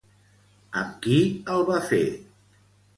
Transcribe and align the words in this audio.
Amb 0.83 0.97
qui 1.05 1.19
el 1.57 1.69
va 1.71 1.81
fer? 1.95 2.05